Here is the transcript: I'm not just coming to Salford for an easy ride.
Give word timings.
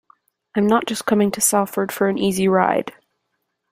I'm 0.55 0.65
not 0.65 0.87
just 0.87 1.05
coming 1.05 1.29
to 1.29 1.39
Salford 1.41 1.91
for 1.91 2.07
an 2.09 2.17
easy 2.17 2.47
ride. 2.47 2.93